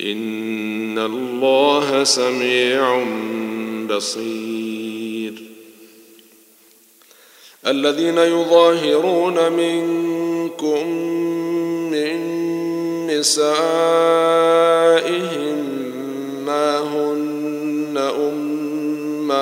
[0.00, 3.04] ان الله سميع
[3.90, 5.32] بصير.
[7.66, 10.86] الذين يظاهرون منكم
[11.90, 12.18] من
[13.06, 13.58] نسائهم
[16.46, 17.98] ما هن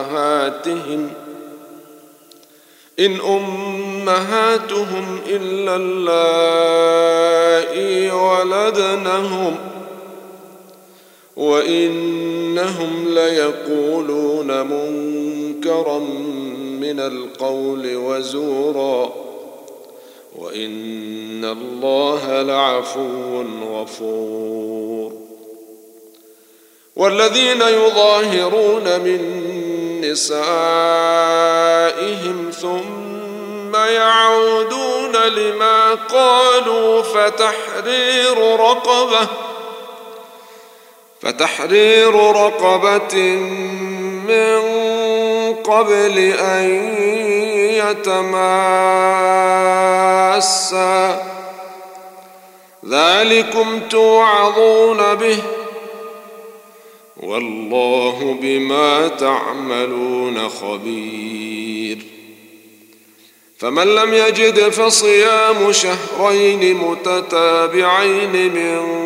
[0.06, 1.10] امهاتهم
[2.98, 4.66] ان امهاتهم
[5.28, 6.50] الا اللائي
[8.10, 9.75] ولدنهم
[11.36, 15.98] وإنهم ليقولون منكرا
[16.80, 19.12] من القول وزورا
[20.38, 25.12] وإن الله لعفو غفور.
[26.96, 29.20] والذين يظاهرون من
[30.00, 30.90] نسائهم
[32.50, 39.28] ثم يعودون لما قالوا فتحرير رقبة
[41.26, 43.18] فتحرير رقبة
[44.28, 44.58] من
[45.54, 46.68] قبل أن
[47.74, 48.46] يتماسا.
[52.88, 55.38] ذلكم توعظون به.
[57.16, 61.98] والله بما تعملون خبير.
[63.58, 69.05] فمن لم يجد فصيام شهرين متتابعين من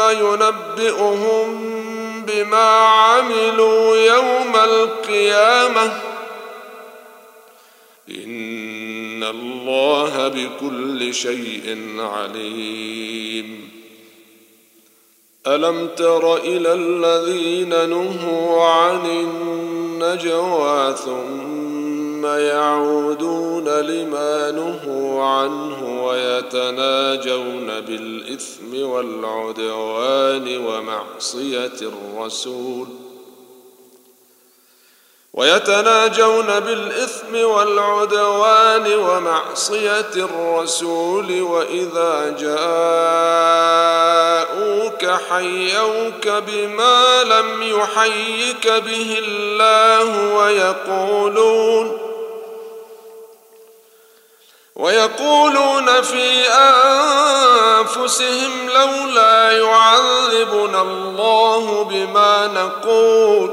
[0.00, 1.76] ينبئهم
[2.26, 6.00] بما عملوا يوم القيامة.
[8.10, 13.70] إن الله بكل شيء عليم.
[15.46, 30.66] ألم تر إلى الذين نهوا عن النجوى ثم يعودون لما نهوا عنه ويتناجون بالإثم والعدوان
[30.66, 32.86] ومعصية الرسول.
[35.34, 41.42] ويتناجون بالإثم والعدوان ومعصية الرسول.
[41.42, 43.86] وإذا جاءوك
[45.30, 52.05] حيوك بما لم يحيك به الله ويقولون
[54.76, 56.48] ويقولون في
[57.78, 63.50] أنفسهم لولا يعذبنا الله بما نقول.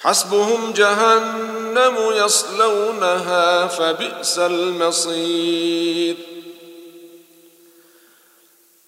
[0.00, 6.31] حسبهم جهنم يصلونها فبئس المصير.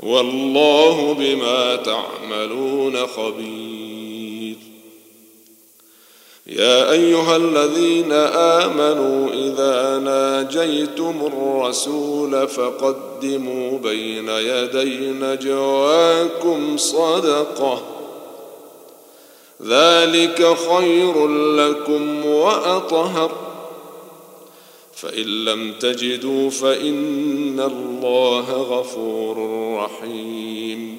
[0.00, 4.56] والله بما تعملون خبير.
[6.46, 8.12] يا أيها الذين
[8.62, 17.82] آمنوا إذا ناجيتم الرسول فقدموا بين يدي نجواكم صدقة.
[19.62, 23.45] ذلك خير لكم وأطهر.
[24.96, 29.36] فإن لم تجدوا فإن الله غفور
[29.76, 30.98] رحيم.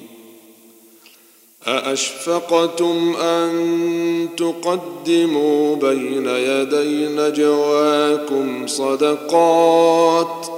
[1.66, 10.57] أأشفقتم أن تقدموا بين يدي نجواكم صدقات؟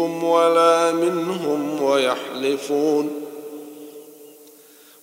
[0.00, 3.10] منكم ولا منهم ويحلفون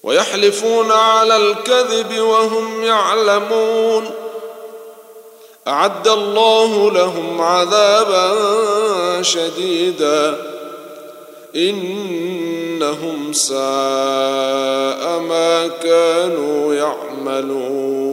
[0.04, 4.10] ويحلفون على الكذب وهم يعلمون
[5.68, 8.32] أعد الله لهم عذابا
[9.22, 10.36] شديدا
[11.56, 13.60] إنهم ساء
[15.20, 18.08] ما كانوا يعملون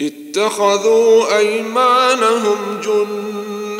[0.00, 2.80] اتخذوا أيمانهم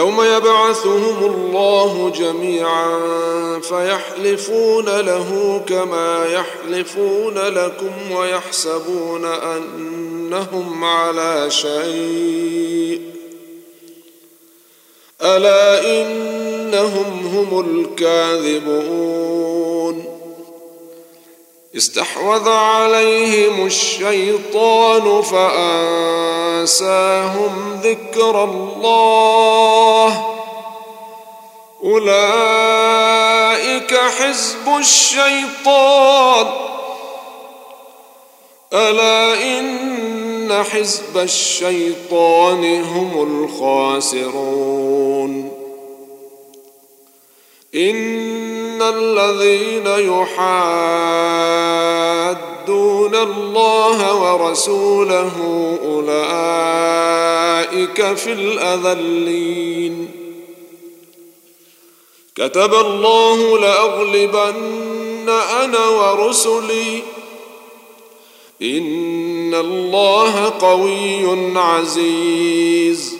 [0.00, 3.00] يوم يبعثهم الله جميعا
[3.60, 13.00] فيحلفون له كما يحلفون لكم ويحسبون أنهم على شيء.
[15.22, 19.00] ألا إنهم هم الكاذبون.
[21.76, 25.22] استحوذ عليهم الشيطان
[26.60, 30.26] فانساهم ذكر الله.
[31.84, 33.14] أولئك
[33.94, 36.46] حزب الشيطان.
[38.72, 44.40] ألا إن حزب الشيطان هم الخاسرون.
[47.74, 49.86] إن الذين
[52.60, 55.32] يحادون الله ورسوله
[55.84, 56.16] أولئك
[58.16, 60.10] في الأذلين.
[62.36, 65.28] كتب الله لأغلبن
[65.64, 67.02] أنا ورسلي.
[68.62, 73.19] إن الله قوي عزيز.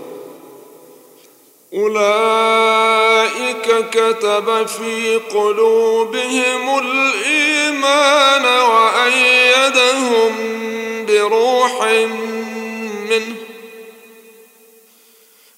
[1.73, 10.31] أولئك كتب في قلوبهم الإيمان وأيدهم
[11.05, 11.83] بروح
[13.09, 13.35] منه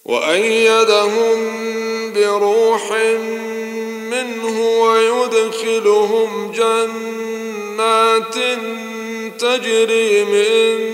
[0.06, 1.54] وأيدهم
[2.14, 2.92] بروح
[4.12, 8.36] منه ويدخلهم جنات
[9.40, 10.94] تجري من